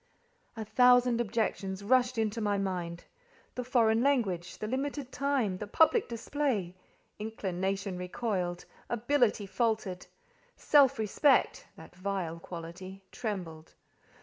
[0.57, 3.03] A thousand objections rushed into my mind.
[3.53, 6.73] The foreign language, the limited time, the public display…
[7.19, 10.07] Inclination recoiled, Ability faltered,
[10.55, 13.75] Self respect (that "vile quality") trembled.